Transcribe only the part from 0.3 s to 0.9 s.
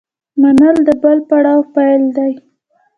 منل د